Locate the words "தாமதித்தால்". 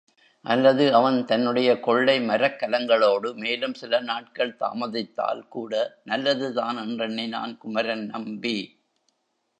4.59-5.47